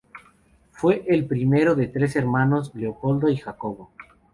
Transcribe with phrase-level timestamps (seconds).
[0.71, 3.91] Fue el primero de tres hermanos, Leopoldo y Jacobo.